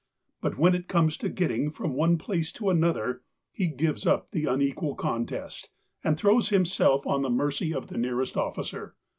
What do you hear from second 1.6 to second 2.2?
from one